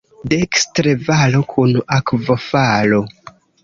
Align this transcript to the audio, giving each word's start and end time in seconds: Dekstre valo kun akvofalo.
Dekstre 0.31 0.95
valo 1.03 1.43
kun 1.53 1.79
akvofalo. 2.01 3.05